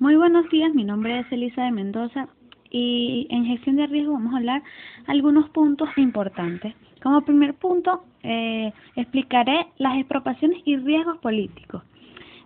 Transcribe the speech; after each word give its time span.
Muy 0.00 0.16
buenos 0.16 0.48
días, 0.48 0.74
mi 0.74 0.82
nombre 0.82 1.18
es 1.18 1.30
Elisa 1.30 1.62
de 1.62 1.72
Mendoza 1.72 2.26
y 2.70 3.26
en 3.28 3.44
gestión 3.44 3.76
de 3.76 3.86
riesgo 3.86 4.14
vamos 4.14 4.32
a 4.32 4.38
hablar 4.38 4.62
algunos 5.06 5.50
puntos 5.50 5.90
importantes. 5.98 6.74
Como 7.02 7.20
primer 7.20 7.52
punto, 7.52 8.04
eh, 8.22 8.72
explicaré 8.96 9.66
las 9.76 9.98
expropiaciones 9.98 10.62
y 10.64 10.78
riesgos 10.78 11.18
políticos. 11.18 11.82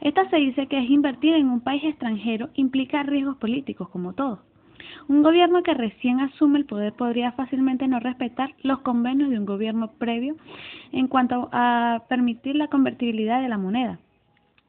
Esta 0.01 0.29
se 0.31 0.37
dice 0.39 0.67
que 0.67 0.81
es 0.81 0.91
invertir 0.91 1.35
en 1.35 1.49
un 1.49 1.61
país 1.61 1.85
extranjero 1.85 2.49
implica 2.55 3.05
riesgos 3.05 3.37
políticos, 3.37 3.89
como 3.89 4.15
todo. 4.15 4.41
Un 5.07 5.23
gobierno 5.23 5.63
que 5.63 5.75
recién 5.75 6.19
asume 6.19 6.59
el 6.59 6.65
poder 6.65 6.93
podría 6.95 7.31
fácilmente 7.31 7.87
no 7.87 8.01
respetar 8.01 8.53
los 8.65 8.81
convenios 8.81 9.31
de 9.31 9.39
un 9.39 9.47
gobierno 9.47 9.93
previo 9.93 10.35
en 10.91 11.07
cuanto 11.07 11.51
a 11.53 12.03
permitir 12.09 12.57
la 12.57 12.67
convertibilidad 12.67 13.41
de 13.41 13.49
la 13.49 13.59
moneda 13.59 14.01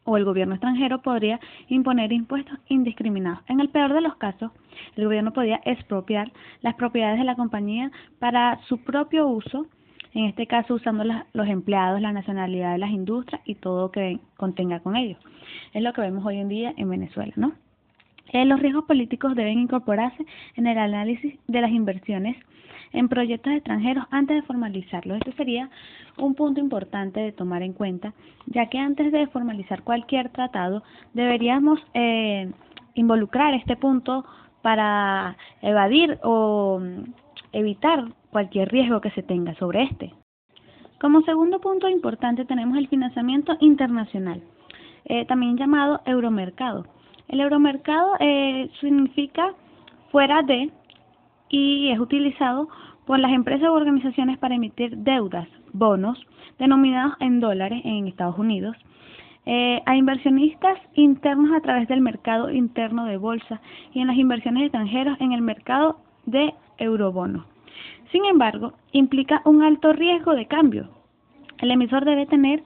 o 0.06 0.18
el 0.18 0.24
gobierno 0.24 0.56
extranjero 0.56 1.02
podría 1.02 1.40
imponer 1.68 2.14
impuestos 2.14 2.58
indiscriminados. 2.70 3.40
En 3.48 3.60
el 3.60 3.70
peor 3.70 3.94
de 3.94 4.02
los 4.02 4.16
casos, 4.16 4.52
el 4.96 5.06
gobierno 5.06 5.34
podría 5.34 5.60
expropiar 5.66 6.32
las 6.62 6.76
propiedades 6.76 7.20
de 7.20 7.26
la 7.26 7.36
compañía 7.36 7.92
para 8.20 8.60
su 8.68 8.78
propio 8.78 9.28
uso, 9.28 9.68
en 10.14 10.26
este 10.26 10.48
caso 10.48 10.76
usando 10.76 11.04
los 11.04 11.48
empleados, 11.48 12.00
la 12.00 12.14
nacionalidad 12.14 12.72
de 12.72 12.78
las 12.78 12.92
industrias 12.92 13.42
y 13.46 13.56
todo 13.56 13.92
que 13.92 14.20
contenga 14.38 14.80
con 14.80 14.96
ellos. 14.96 15.20
Es 15.74 15.84
lo 15.84 15.92
que 15.92 16.02
vemos 16.02 16.26
hoy 16.26 16.38
en 16.38 16.48
día 16.48 16.74
en 16.78 16.90
Venezuela, 16.90 17.34
¿no? 17.36 17.54
Eh, 18.32 18.46
los 18.46 18.60
riesgos 18.60 18.86
políticos 18.86 19.36
deben 19.36 19.60
incorporarse 19.60 20.26
en 20.56 20.68
el 20.68 20.78
análisis 20.78 21.36
de 21.48 21.62
las 21.62 21.72
inversiones 21.72 22.38
en 22.96 23.10
proyectos 23.10 23.54
extranjeros 23.54 24.06
antes 24.10 24.38
de 24.38 24.42
formalizarlos. 24.44 25.18
Este 25.18 25.34
sería 25.34 25.70
un 26.18 26.34
punto 26.34 26.60
importante 26.60 27.20
de 27.20 27.32
tomar 27.32 27.62
en 27.62 27.74
cuenta, 27.74 28.14
ya 28.48 28.68
que 28.68 28.80
antes 28.80 29.12
de 29.12 29.28
formalizar 29.28 29.84
cualquier 29.84 30.30
tratado 30.30 30.84
deberíamos 31.14 31.80
eh, 31.94 32.52
involucrar 32.96 33.54
este 33.54 33.76
punto 33.76 34.26
para 34.62 35.38
evadir 35.62 36.18
o 36.24 36.82
evitar 37.52 38.06
cualquier 38.32 38.70
riesgo 38.70 39.02
que 39.02 39.12
se 39.12 39.24
tenga 39.24 39.54
sobre 39.56 39.84
este. 39.84 40.14
Como 41.00 41.22
segundo 41.22 41.60
punto 41.60 41.90
importante 41.90 42.46
tenemos 42.46 42.78
el 42.78 42.88
financiamiento 42.88 43.56
internacional, 43.60 44.42
eh, 45.06 45.26
también 45.26 45.58
llamado 45.58 46.02
euromercado. 46.06 46.86
El 47.28 47.42
euromercado 47.42 48.14
eh, 48.20 48.70
significa 48.80 49.54
fuera 50.12 50.42
de 50.42 50.72
y 51.50 51.90
es 51.90 52.00
utilizado 52.00 52.68
por 53.06 53.20
las 53.20 53.32
empresas 53.32 53.70
u 53.70 53.74
organizaciones 53.74 54.38
para 54.38 54.56
emitir 54.56 54.98
deudas, 54.98 55.48
bonos, 55.74 56.26
denominados 56.58 57.16
en 57.20 57.40
dólares 57.40 57.82
en 57.86 58.08
Estados 58.08 58.38
Unidos, 58.38 58.76
eh, 59.46 59.82
a 59.86 59.96
inversionistas 59.96 60.80
internos 60.96 61.52
a 61.56 61.62
través 61.62 61.88
del 61.88 62.02
mercado 62.02 62.50
interno 62.50 63.06
de 63.06 63.18
bolsa 63.18 63.62
y 63.94 64.00
en 64.00 64.08
las 64.08 64.18
inversiones 64.18 64.64
extranjeras 64.64 65.22
en 65.22 65.34
el 65.34 65.42
mercado 65.42 66.00
de 66.26 66.54
eurobonos. 66.80 67.46
Sin 68.12 68.26
embargo, 68.26 68.74
implica 68.92 69.42
un 69.46 69.62
alto 69.62 69.94
riesgo 69.94 70.34
de 70.34 70.48
cambio. 70.48 70.90
El 71.60 71.72
emisor 71.72 72.06
debe 72.06 72.26
tener 72.26 72.64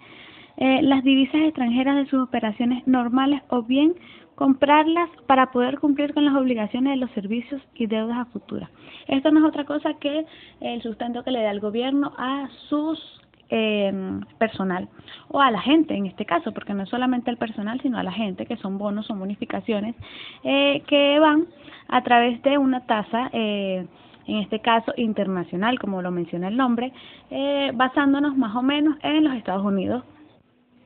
eh, 0.57 0.81
las 0.81 1.03
divisas 1.03 1.41
extranjeras 1.41 1.95
de 1.95 2.05
sus 2.05 2.21
operaciones 2.21 2.85
normales 2.87 3.41
o 3.49 3.63
bien 3.63 3.95
comprarlas 4.39 5.09
para 5.27 5.51
poder 5.51 5.79
cumplir 5.79 6.13
con 6.13 6.23
las 6.23 6.33
obligaciones 6.33 6.91
de 6.91 6.95
los 6.95 7.11
servicios 7.11 7.61
y 7.75 7.87
deudas 7.87 8.19
a 8.19 8.25
futura. 8.31 8.69
Esto 9.09 9.31
no 9.31 9.41
es 9.41 9.45
otra 9.45 9.65
cosa 9.65 9.95
que 9.95 10.25
el 10.61 10.81
sustento 10.81 11.25
que 11.25 11.31
le 11.31 11.43
da 11.43 11.51
el 11.51 11.59
gobierno 11.59 12.13
a 12.17 12.47
sus 12.69 12.97
eh, 13.49 13.91
personal 14.37 14.87
o 15.27 15.41
a 15.41 15.51
la 15.51 15.59
gente 15.59 15.93
en 15.93 16.05
este 16.05 16.25
caso, 16.25 16.53
porque 16.53 16.73
no 16.73 16.83
es 16.83 16.89
solamente 16.89 17.29
el 17.29 17.35
personal, 17.35 17.81
sino 17.81 17.97
a 17.97 18.03
la 18.03 18.13
gente, 18.13 18.45
que 18.45 18.55
son 18.55 18.77
bonos 18.77 19.11
o 19.11 19.15
bonificaciones 19.15 19.93
eh, 20.45 20.83
que 20.87 21.19
van 21.19 21.47
a 21.89 22.01
través 22.03 22.41
de 22.41 22.57
una 22.57 22.85
tasa, 22.85 23.29
eh, 23.33 23.85
en 24.25 24.37
este 24.37 24.61
caso 24.61 24.93
internacional, 24.95 25.77
como 25.79 26.01
lo 26.01 26.11
menciona 26.11 26.47
el 26.47 26.55
nombre, 26.55 26.93
eh, 27.29 27.73
basándonos 27.73 28.37
más 28.37 28.55
o 28.55 28.61
menos 28.61 28.95
en 29.03 29.25
los 29.25 29.33
Estados 29.33 29.65
Unidos. 29.65 30.05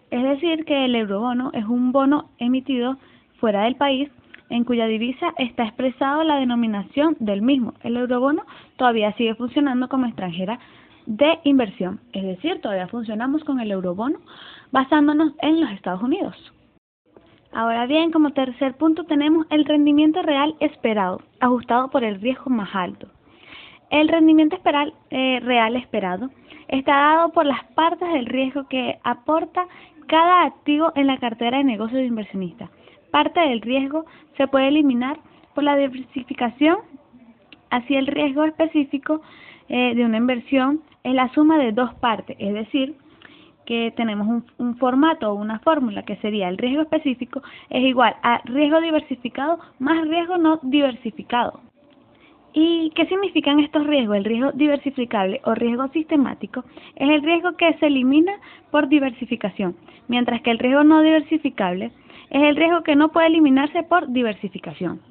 Es 0.10 0.24
decir, 0.24 0.66
que 0.66 0.86
el 0.86 0.96
eurobono 0.96 1.52
es 1.54 1.66
un 1.66 1.92
bono 1.92 2.30
emitido 2.40 2.98
fuera 3.44 3.64
del 3.64 3.76
país 3.76 4.10
en 4.50 4.64
cuya 4.64 4.86
divisa 4.86 5.34
está 5.38 5.66
expresado 5.66 6.24
la 6.24 6.38
denominación 6.38 7.18
del 7.20 7.42
mismo. 7.42 7.74
El 7.84 7.98
eurobono 7.98 8.46
todavía 8.78 9.12
sigue 9.18 9.36
funcionando 9.36 9.90
como 9.90 10.06
extranjera 10.06 10.60
de 11.08 11.40
inversión, 11.44 12.00
es 12.14 12.24
decir, 12.24 12.62
todavía 12.62 12.88
funcionamos 12.88 13.44
con 13.44 13.60
el 13.60 13.70
eurobono 13.70 14.20
basándonos 14.72 15.34
en 15.42 15.60
los 15.60 15.72
Estados 15.72 16.02
Unidos. 16.02 16.38
Ahora 17.52 17.86
bien, 17.86 18.12
como 18.12 18.32
tercer 18.32 18.76
punto 18.78 19.04
tenemos 19.04 19.46
el 19.50 19.66
rendimiento 19.66 20.22
real 20.22 20.56
esperado, 20.62 21.20
ajustado 21.42 21.90
por 21.90 22.06
el 22.06 22.22
riesgo 22.22 22.50
más 22.50 22.74
alto. 22.74 23.10
El 23.90 24.08
rendimiento 24.08 24.58
eh, 25.10 25.42
real 25.42 25.76
esperado 25.76 26.30
está 26.70 26.94
dado 26.94 27.34
por 27.34 27.46
las 27.46 27.66
partes 27.76 28.08
del 28.14 28.26
riesgo 28.26 28.70
que 28.70 29.00
aporta 29.04 29.68
cada 30.08 30.46
activo 30.46 30.94
en 30.96 31.08
la 31.08 31.18
cartera 31.18 31.58
de 31.58 31.66
negocio 31.66 31.98
de 31.98 32.06
inversionista 32.06 32.70
Parte 33.14 33.42
del 33.42 33.62
riesgo 33.62 34.08
se 34.38 34.48
puede 34.48 34.70
eliminar 34.70 35.20
por 35.54 35.64
la 35.64 35.76
diversificación, 35.76 36.78
así 37.70 37.96
el 37.96 38.08
riesgo 38.08 38.44
específico 38.44 39.22
eh, 39.70 39.94
de 39.94 40.04
una 40.04 40.18
inversión 40.18 40.82
es 41.04 41.14
la 41.14 41.32
suma 41.32 41.60
de 41.60 41.74
dos 41.74 41.94
partes, 41.94 42.36
es 42.40 42.56
decir, 42.56 42.96
que 43.68 43.94
tenemos 43.96 44.28
un, 44.28 44.44
un 44.58 44.78
formato 44.78 45.30
o 45.30 45.36
una 45.36 45.60
fórmula 45.60 46.02
que 46.02 46.16
sería 46.18 46.50
el 46.50 46.58
riesgo 46.58 46.82
específico 46.82 47.44
es 47.70 47.84
igual 47.84 48.16
a 48.24 48.42
riesgo 48.46 48.82
diversificado 48.82 49.60
más 49.78 50.08
riesgo 50.08 50.40
no 50.40 50.60
diversificado. 50.64 51.60
¿Y 52.52 52.92
qué 52.96 53.06
significan 53.06 53.60
estos 53.60 53.86
riesgos? 53.86 54.18
El 54.18 54.26
riesgo 54.26 54.52
diversificable 54.54 55.40
o 55.46 55.54
riesgo 55.54 55.88
sistemático 55.90 56.64
es 56.96 57.10
el 57.10 57.22
riesgo 57.22 57.56
que 57.58 57.76
se 57.76 57.86
elimina 57.86 58.34
por 58.72 58.88
diversificación, 58.88 59.76
mientras 60.08 60.42
que 60.42 60.50
el 60.50 60.58
riesgo 60.58 60.84
no 60.84 61.04
diversificable 61.04 61.92
es 62.30 62.44
el 62.44 62.56
riesgo 62.56 62.84
que 62.84 62.96
no 62.96 63.10
puede 63.10 63.28
eliminarse 63.28 63.84
por 63.84 64.08
diversificación. 64.12 65.02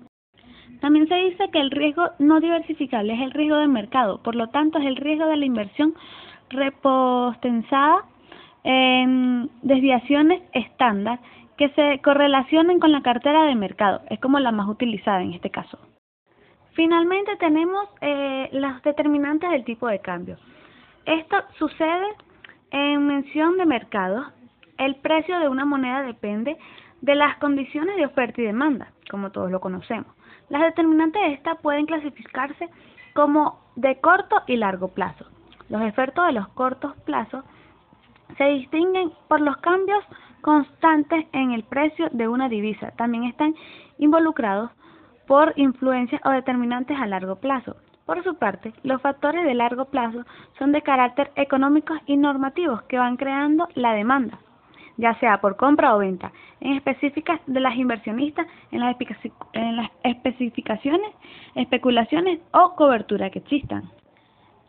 También 0.80 1.06
se 1.06 1.14
dice 1.14 1.48
que 1.52 1.60
el 1.60 1.70
riesgo 1.70 2.10
no 2.18 2.40
diversificable 2.40 3.14
es 3.14 3.20
el 3.20 3.30
riesgo 3.30 3.56
del 3.56 3.68
mercado, 3.68 4.22
por 4.22 4.34
lo 4.34 4.48
tanto 4.48 4.78
es 4.78 4.86
el 4.86 4.96
riesgo 4.96 5.26
de 5.26 5.36
la 5.36 5.44
inversión 5.44 5.94
repostenzada 6.50 8.04
en 8.64 9.48
desviaciones 9.62 10.42
estándar 10.52 11.20
que 11.56 11.68
se 11.70 12.00
correlacionen 12.02 12.80
con 12.80 12.92
la 12.92 13.02
cartera 13.02 13.44
de 13.44 13.54
mercado, 13.54 14.00
es 14.10 14.18
como 14.20 14.40
la 14.40 14.52
más 14.52 14.68
utilizada 14.68 15.22
en 15.22 15.34
este 15.34 15.50
caso. 15.50 15.78
Finalmente 16.72 17.36
tenemos 17.36 17.88
eh, 18.00 18.48
las 18.52 18.82
determinantes 18.82 19.50
del 19.50 19.64
tipo 19.64 19.86
de 19.88 20.00
cambio. 20.00 20.38
Esto 21.04 21.36
sucede 21.58 22.06
en 22.70 23.06
mención 23.06 23.58
de 23.58 23.66
mercado. 23.66 24.24
El 24.82 24.97
precio 24.97 25.38
de 25.38 25.48
una 25.48 25.65
moneda 25.65 26.03
depende 26.03 26.59
de 27.03 27.15
las 27.15 27.37
condiciones 27.37 27.94
de 27.94 28.04
oferta 28.04 28.41
y 28.41 28.47
demanda, 28.47 28.88
como 29.09 29.31
todos 29.31 29.48
lo 29.48 29.60
conocemos. 29.60 30.12
Las 30.48 30.62
determinantes 30.62 31.22
de 31.22 31.34
esta 31.34 31.54
pueden 31.54 31.87
clasificarse 31.87 32.69
como 33.15 33.60
de 33.76 34.00
corto 34.00 34.43
y 34.48 34.56
largo 34.56 34.88
plazo. 34.88 35.25
Los 35.69 35.82
efectos 35.82 36.26
de 36.26 36.32
los 36.32 36.48
cortos 36.48 36.97
plazos 37.04 37.44
se 38.37 38.43
distinguen 38.43 39.12
por 39.28 39.41
los 39.41 39.56
cambios 39.59 40.03
constantes 40.41 41.26
en 41.32 41.53
el 41.53 41.62
precio 41.62 42.09
de 42.10 42.26
una 42.26 42.49
divisa. 42.49 42.91
También 42.97 43.22
están 43.22 43.54
involucrados 43.99 44.72
por 45.28 45.53
influencias 45.54 46.20
o 46.25 46.31
determinantes 46.31 46.99
a 46.99 47.06
largo 47.06 47.37
plazo. 47.37 47.76
Por 48.04 48.25
su 48.25 48.34
parte, 48.34 48.72
los 48.82 49.00
factores 49.00 49.44
de 49.44 49.54
largo 49.54 49.84
plazo 49.84 50.25
son 50.59 50.72
de 50.72 50.82
carácter 50.82 51.31
económicos 51.37 52.00
y 52.06 52.16
normativos 52.16 52.82
que 52.88 52.99
van 52.99 53.16
creando 53.16 53.69
la 53.76 53.93
demanda 53.93 54.41
ya 54.97 55.19
sea 55.20 55.41
por 55.41 55.56
compra 55.56 55.94
o 55.94 55.98
venta, 55.98 56.32
en 56.60 56.75
específicas 56.75 57.41
de 57.47 57.60
las 57.60 57.76
inversionistas, 57.76 58.47
en 58.70 58.80
las, 58.80 59.90
especificaciones, 60.05 61.11
especulaciones 61.55 62.40
o 62.52 62.75
cobertura 62.75 63.31
que 63.31 63.40
existan. 63.40 63.90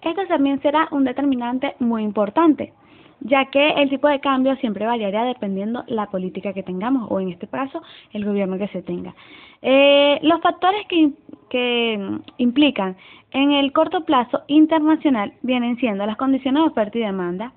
Esto 0.01 0.25
también 0.27 0.61
será 0.61 0.87
un 0.91 1.05
determinante 1.05 1.75
muy 1.79 2.03
importante, 2.03 2.73
ya 3.21 3.45
que 3.45 3.69
el 3.69 3.89
tipo 3.89 4.07
de 4.07 4.19
cambio 4.19 4.55
siempre 4.57 4.85
variará 4.85 5.23
dependiendo 5.23 5.83
la 5.87 6.07
política 6.07 6.53
que 6.53 6.63
tengamos 6.63 7.09
o 7.09 7.19
en 7.19 7.29
este 7.29 7.47
caso 7.47 7.81
el 8.11 8.25
gobierno 8.25 8.57
que 8.57 8.67
se 8.67 8.81
tenga. 8.81 9.15
Eh, 9.61 10.19
los 10.23 10.41
factores 10.41 10.85
que, 10.87 11.11
que 11.49 12.19
implican 12.37 12.97
en 13.31 13.51
el 13.51 13.71
corto 13.71 14.03
plazo 14.03 14.43
internacional 14.47 15.33
vienen 15.41 15.77
siendo 15.77 16.05
las 16.05 16.17
condiciones 16.17 16.63
de 16.63 16.69
oferta 16.69 16.97
y 16.97 17.01
demanda, 17.01 17.53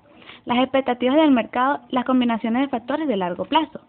las 0.47 0.59
expectativas 0.59 1.17
del 1.17 1.31
mercado, 1.31 1.81
las 1.89 2.05
combinaciones 2.05 2.61
de 2.61 2.69
factores 2.69 3.05
de 3.07 3.17
largo 3.17 3.43
plazo. 3.43 3.81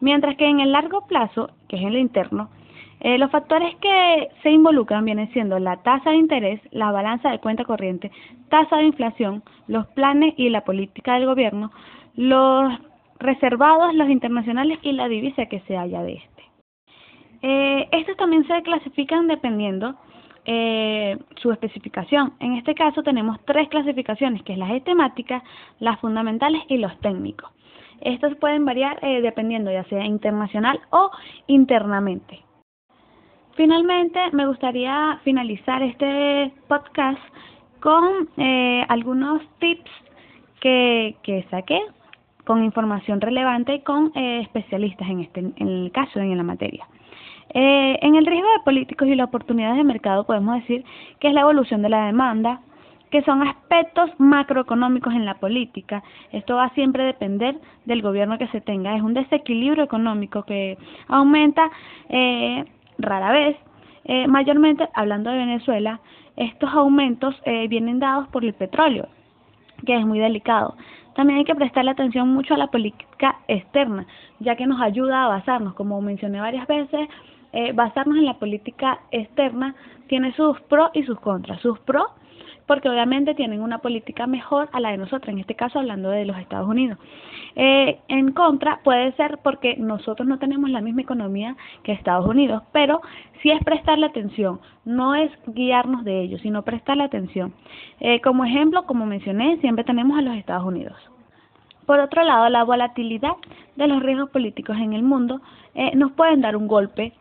Mientras 0.00 0.34
que 0.36 0.46
en 0.46 0.60
el 0.60 0.72
largo 0.72 1.06
plazo, 1.06 1.50
que 1.68 1.76
es 1.76 1.82
en 1.82 1.92
lo 1.92 1.98
interno, 1.98 2.48
eh, 3.00 3.18
los 3.18 3.30
factores 3.30 3.76
que 3.76 4.28
se 4.42 4.50
involucran 4.50 5.04
vienen 5.04 5.30
siendo 5.34 5.58
la 5.58 5.76
tasa 5.82 6.10
de 6.10 6.16
interés, 6.16 6.60
la 6.70 6.90
balanza 6.90 7.30
de 7.30 7.38
cuenta 7.38 7.64
corriente, 7.64 8.10
tasa 8.48 8.78
de 8.78 8.84
inflación, 8.84 9.42
los 9.68 9.86
planes 9.88 10.32
y 10.38 10.48
la 10.48 10.62
política 10.62 11.14
del 11.14 11.26
gobierno, 11.26 11.70
los 12.14 12.72
reservados, 13.18 13.94
los 13.94 14.08
internacionales 14.08 14.78
y 14.80 14.92
la 14.92 15.08
divisa 15.08 15.44
que 15.46 15.60
se 15.60 15.76
haya 15.76 16.02
de 16.02 16.14
este. 16.14 16.42
Eh, 17.42 17.88
estos 17.92 18.16
también 18.16 18.46
se 18.46 18.62
clasifican 18.62 19.28
dependiendo 19.28 19.96
eh, 20.46 21.18
su 21.36 21.50
especificación. 21.52 22.34
En 22.40 22.54
este 22.54 22.74
caso 22.74 23.02
tenemos 23.02 23.38
tres 23.44 23.68
clasificaciones, 23.68 24.42
que 24.42 24.52
es 24.52 24.58
las 24.58 24.82
temáticas, 24.84 25.42
las 25.80 25.98
fundamentales 26.00 26.62
y 26.68 26.78
los 26.78 26.98
técnicos. 27.00 27.50
Estos 28.00 28.36
pueden 28.36 28.64
variar 28.64 28.98
eh, 29.02 29.20
dependiendo 29.20 29.70
ya 29.70 29.84
sea 29.84 30.04
internacional 30.04 30.80
o 30.90 31.10
internamente. 31.46 32.42
Finalmente, 33.54 34.20
me 34.32 34.46
gustaría 34.46 35.18
finalizar 35.24 35.82
este 35.82 36.52
podcast 36.68 37.20
con 37.80 38.28
eh, 38.36 38.84
algunos 38.88 39.42
tips 39.58 39.90
que, 40.60 41.16
que 41.22 41.46
saqué 41.50 41.80
con 42.46 42.62
información 42.62 43.20
relevante 43.20 43.82
con 43.82 44.12
eh, 44.14 44.40
especialistas 44.42 45.08
en 45.08 45.20
este 45.20 45.40
en 45.40 45.68
el 45.68 45.90
caso 45.92 46.20
en 46.20 46.36
la 46.36 46.44
materia. 46.44 46.86
Eh, 47.50 47.98
en 48.02 48.16
el 48.16 48.26
riesgo 48.26 48.48
de 48.52 48.64
políticos 48.64 49.08
y 49.08 49.14
las 49.14 49.28
oportunidades 49.28 49.76
de 49.76 49.84
mercado 49.84 50.24
podemos 50.24 50.56
decir 50.56 50.84
que 51.20 51.28
es 51.28 51.34
la 51.34 51.42
evolución 51.42 51.82
de 51.82 51.88
la 51.88 52.06
demanda, 52.06 52.60
que 53.10 53.22
son 53.22 53.42
aspectos 53.46 54.10
macroeconómicos 54.18 55.14
en 55.14 55.24
la 55.24 55.34
política. 55.34 56.02
Esto 56.32 56.56
va 56.56 56.64
a 56.64 56.74
siempre 56.74 57.04
depender 57.04 57.56
del 57.84 58.02
gobierno 58.02 58.38
que 58.38 58.48
se 58.48 58.60
tenga. 58.60 58.96
Es 58.96 59.02
un 59.02 59.14
desequilibrio 59.14 59.84
económico 59.84 60.42
que 60.42 60.76
aumenta 61.08 61.70
eh, 62.08 62.64
rara 62.98 63.32
vez, 63.32 63.56
eh, 64.04 64.26
mayormente 64.26 64.88
hablando 64.94 65.30
de 65.30 65.38
Venezuela, 65.38 66.00
estos 66.36 66.70
aumentos 66.72 67.34
eh, 67.44 67.66
vienen 67.68 67.98
dados 67.98 68.28
por 68.28 68.44
el 68.44 68.52
petróleo, 68.54 69.08
que 69.84 69.96
es 69.96 70.06
muy 70.06 70.18
delicado. 70.18 70.76
También 71.14 71.38
hay 71.38 71.44
que 71.44 71.54
prestarle 71.54 71.92
atención 71.92 72.28
mucho 72.28 72.54
a 72.54 72.58
la 72.58 72.66
política 72.66 73.40
externa, 73.48 74.06
ya 74.38 74.54
que 74.54 74.66
nos 74.66 74.80
ayuda 74.80 75.24
a 75.24 75.28
basarnos, 75.28 75.74
como 75.74 76.00
mencioné 76.02 76.40
varias 76.40 76.66
veces, 76.66 77.08
eh, 77.56 77.72
basarnos 77.72 78.18
en 78.18 78.26
la 78.26 78.34
política 78.34 79.00
externa 79.10 79.74
tiene 80.08 80.34
sus 80.34 80.60
pros 80.62 80.90
y 80.92 81.04
sus 81.04 81.18
contras. 81.20 81.58
Sus 81.62 81.78
pros 81.80 82.06
porque 82.66 82.90
obviamente 82.90 83.34
tienen 83.34 83.62
una 83.62 83.78
política 83.78 84.26
mejor 84.26 84.68
a 84.72 84.80
la 84.80 84.90
de 84.90 84.98
nosotros, 84.98 85.28
en 85.28 85.38
este 85.38 85.54
caso 85.54 85.78
hablando 85.78 86.10
de 86.10 86.26
los 86.26 86.36
Estados 86.36 86.68
Unidos. 86.68 86.98
Eh, 87.54 87.98
en 88.08 88.32
contra 88.32 88.80
puede 88.84 89.12
ser 89.12 89.38
porque 89.42 89.74
nosotros 89.78 90.28
no 90.28 90.38
tenemos 90.38 90.68
la 90.68 90.82
misma 90.82 91.00
economía 91.00 91.56
que 91.82 91.92
Estados 91.92 92.26
Unidos, 92.26 92.62
pero 92.72 93.00
sí 93.40 93.50
es 93.50 93.64
prestarle 93.64 94.04
atención, 94.04 94.60
no 94.84 95.14
es 95.14 95.30
guiarnos 95.46 96.04
de 96.04 96.20
ellos, 96.20 96.42
sino 96.42 96.62
prestarle 96.62 97.04
atención. 97.04 97.54
Eh, 98.00 98.20
como 98.20 98.44
ejemplo, 98.44 98.84
como 98.84 99.06
mencioné, 99.06 99.56
siempre 99.62 99.84
tenemos 99.84 100.18
a 100.18 100.22
los 100.22 100.36
Estados 100.36 100.66
Unidos. 100.66 100.96
Por 101.86 102.00
otro 102.00 102.22
lado, 102.22 102.50
la 102.50 102.64
volatilidad 102.64 103.36
de 103.76 103.86
los 103.86 104.02
riesgos 104.02 104.28
políticos 104.28 104.76
en 104.76 104.92
el 104.92 105.04
mundo 105.04 105.40
nos 105.94 106.10
pueden 106.12 106.40
dar 106.40 106.56
un 106.56 106.66
golpe 106.66 107.12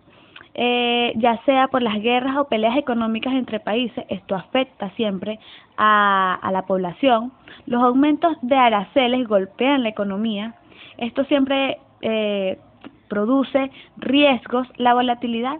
eh, 0.55 1.11
ya 1.17 1.37
sea 1.43 1.67
por 1.67 1.81
las 1.81 2.01
guerras 2.01 2.37
o 2.37 2.47
peleas 2.47 2.77
económicas 2.77 3.33
entre 3.33 3.59
países, 3.59 4.05
esto 4.07 4.35
afecta 4.35 4.89
siempre 4.91 5.37
a, 5.77 6.39
a 6.41 6.51
la 6.51 6.61
población. 6.63 7.33
Los 7.65 7.83
aumentos 7.83 8.37
de 8.41 8.55
araceles 8.55 9.27
golpean 9.27 9.83
la 9.83 9.89
economía. 9.89 10.55
Esto 10.97 11.25
siempre 11.25 11.77
eh, 12.01 12.57
produce 13.09 13.69
riesgos. 13.97 14.67
La 14.77 14.93
volatilidad 14.93 15.57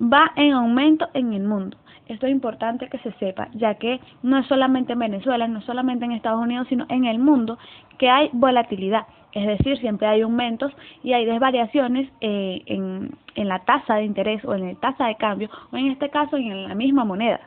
va 0.00 0.30
en 0.36 0.52
aumento 0.52 1.08
en 1.14 1.32
el 1.32 1.42
mundo. 1.42 1.76
Esto 2.06 2.26
es 2.26 2.32
importante 2.32 2.88
que 2.88 2.98
se 2.98 3.12
sepa, 3.14 3.48
ya 3.52 3.74
que 3.74 4.00
no 4.22 4.38
es 4.38 4.46
solamente 4.46 4.94
en 4.94 5.00
Venezuela, 5.00 5.46
no 5.46 5.58
es 5.58 5.64
solamente 5.64 6.06
en 6.06 6.12
Estados 6.12 6.40
Unidos, 6.40 6.66
sino 6.68 6.86
en 6.88 7.04
el 7.04 7.18
mundo 7.18 7.58
que 7.98 8.08
hay 8.08 8.30
volatilidad. 8.32 9.06
Es 9.32 9.46
decir, 9.46 9.78
siempre 9.78 10.06
hay 10.06 10.22
aumentos 10.22 10.72
y 11.02 11.12
hay 11.12 11.24
desvariaciones 11.24 12.10
eh, 12.20 12.62
en, 12.66 13.10
en 13.34 13.48
la 13.48 13.60
tasa 13.60 13.96
de 13.96 14.04
interés 14.04 14.44
o 14.44 14.54
en 14.54 14.68
la 14.68 14.74
tasa 14.80 15.06
de 15.06 15.16
cambio, 15.16 15.50
o 15.70 15.76
en 15.76 15.88
este 15.88 16.08
caso 16.10 16.36
en 16.36 16.68
la 16.68 16.74
misma 16.74 17.04
moneda. 17.04 17.40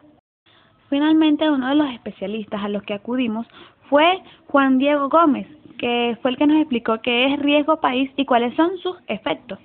Finalmente, 0.89 1.49
uno 1.49 1.69
de 1.69 1.75
los 1.75 1.89
especialistas 1.91 2.63
a 2.63 2.69
los 2.69 2.83
que 2.83 2.93
acudimos 2.93 3.47
fue 3.89 4.21
Juan 4.47 4.77
Diego 4.77 5.09
Gómez, 5.09 5.47
que 5.77 6.17
fue 6.21 6.31
el 6.31 6.37
que 6.37 6.47
nos 6.47 6.57
explicó 6.57 7.01
qué 7.01 7.33
es 7.33 7.39
riesgo 7.39 7.79
país 7.79 8.11
y 8.15 8.25
cuáles 8.25 8.53
son 8.55 8.77
sus 8.77 8.97
efectos. 9.07 9.57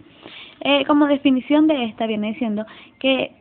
Eh, 0.61 0.85
como 0.87 1.07
definición 1.07 1.67
de 1.67 1.85
esta 1.85 2.07
viene 2.07 2.29
diciendo 2.29 2.65
que 2.99 3.33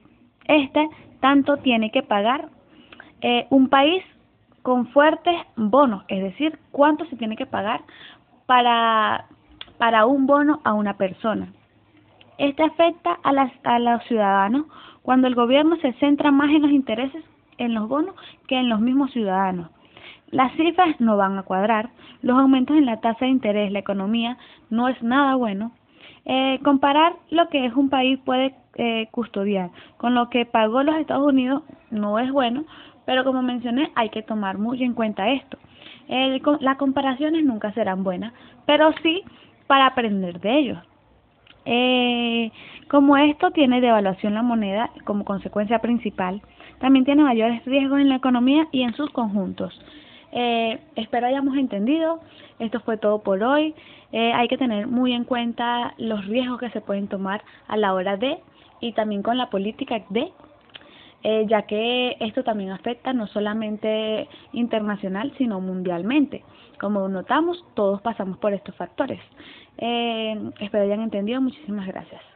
este 0.48 0.90
tanto 1.22 1.58
tiene 1.58 1.92
que 1.92 2.04
pagar 2.04 2.50
eh, 3.22 3.48
un 3.50 3.70
país 3.70 4.04
con 4.62 4.88
fuertes 4.88 5.36
bonos, 5.56 6.04
es 6.08 6.22
decir, 6.24 6.58
cuánto 6.72 7.06
se 7.06 7.16
tiene 7.16 7.36
que 7.36 7.46
pagar 7.46 7.82
para, 8.46 9.26
para 9.78 10.06
un 10.06 10.28
bono 10.28 10.62
a 10.64 10.74
una 10.74 10.98
persona. 10.98 11.52
Este 12.38 12.64
afecta 12.64 13.18
a, 13.24 13.32
las, 13.32 13.52
a 13.64 13.80
los 13.80 14.04
ciudadanos 14.04 14.66
cuando 15.02 15.28
el 15.28 15.36
gobierno 15.36 15.78
se 15.78 15.94
centra 15.94 16.32
más 16.32 16.50
en 16.50 16.64
los 16.64 16.72
intereses 16.72 17.24
en 17.58 17.74
los 17.74 17.88
bonos 17.88 18.16
que 18.48 18.58
en 18.58 18.70
los 18.70 18.80
mismos 18.80 19.12
ciudadanos. 19.12 19.70
Las 20.32 20.52
cifras 20.54 21.00
no 21.00 21.18
van 21.18 21.38
a 21.38 21.44
cuadrar, 21.44 21.90
los 22.22 22.38
aumentos 22.38 22.76
en 22.76 22.86
la 22.86 23.00
tasa 23.00 23.26
de 23.26 23.32
interés, 23.32 23.72
la 23.72 23.80
economía 23.80 24.38
no 24.70 24.88
es 24.88 25.02
nada 25.02 25.36
bueno. 25.36 25.72
Eh, 26.26 26.60
comparar 26.64 27.14
lo 27.30 27.50
que 27.50 27.66
es 27.66 27.74
un 27.76 27.90
país 27.90 28.20
puede 28.26 28.56
eh, 28.76 29.08
custodiar. 29.12 29.70
Con 29.98 30.16
lo 30.16 30.30
que 30.30 30.46
pagó 30.46 30.84
los 30.84 30.96
Estados 30.96 31.28
Unidos 31.28 31.64
no 31.92 32.20
es 32.20 32.32
bueno, 32.32 32.66
pero 33.06 33.24
como 33.24 33.44
mencioné 33.44 33.92
hay 33.96 34.10
que 34.10 34.24
tomar 34.24 34.58
muy 34.58 34.84
en 34.84 34.94
cuenta 34.94 35.30
esto. 35.30 35.58
Las 36.08 36.78
comparaciones 36.78 37.44
nunca 37.44 37.72
serán 37.74 38.04
buenas, 38.04 38.34
pero 38.66 38.94
sí 39.02 39.24
para 39.68 39.88
aprender 39.88 40.40
de 40.40 40.58
ellos. 40.58 40.78
Eh, 41.66 42.52
como 42.90 43.18
esto 43.18 43.52
tiene 43.52 43.82
devaluación 43.82 44.36
la 44.36 44.44
moneda 44.44 44.92
como 45.04 45.26
consecuencia 45.26 45.80
principal, 45.80 46.42
también 46.80 47.06
tiene 47.06 47.24
mayores 47.24 47.66
riesgos 47.66 48.00
en 48.00 48.10
la 48.10 48.16
economía 48.16 48.68
y 48.72 48.84
en 48.84 48.94
sus 48.94 49.10
conjuntos. 49.10 49.80
Eh, 50.32 50.80
espero 50.96 51.28
hayamos 51.28 51.58
entendido. 51.58 52.20
Esto 52.60 52.80
fue 52.82 52.98
todo 52.98 53.20
por 53.20 53.42
hoy. 53.42 53.74
Eh, 54.12 54.34
hay 54.34 54.48
que 54.48 54.58
tener 54.58 54.88
muy 54.88 55.14
en 55.14 55.24
cuenta 55.24 55.94
los 55.98 56.26
riesgos 56.26 56.60
que 56.60 56.70
se 56.70 56.82
pueden 56.82 57.08
tomar 57.08 57.42
a 57.68 57.78
la 57.78 57.94
hora 57.94 58.18
de 58.18 58.38
y 58.82 58.92
también 58.92 59.24
con 59.24 59.38
la 59.38 59.50
política 59.50 60.02
de, 60.10 60.32
eh, 61.28 61.48
ya 61.48 61.64
que 61.64 62.18
esto 62.20 62.44
también 62.44 62.70
afecta 62.70 63.12
no 63.12 63.26
solamente 63.26 64.30
internacional, 64.54 65.34
sino 65.40 65.60
mundialmente. 65.60 66.44
Como 66.80 67.10
notamos, 67.10 67.66
todos 67.74 68.00
pasamos 68.02 68.38
por 68.38 68.54
estos 68.54 68.76
factores. 68.76 69.20
Eh, 69.80 70.52
espero 70.60 70.84
hayan 70.84 71.02
entendido. 71.02 71.42
Muchísimas 71.42 71.88
gracias. 71.88 72.35